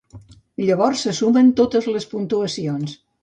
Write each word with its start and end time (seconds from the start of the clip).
Llavors 0.69 1.03
se 1.07 1.13
sumen 1.17 1.51
totes 1.61 1.91
les 1.97 2.09
puntuacions. 2.17 2.97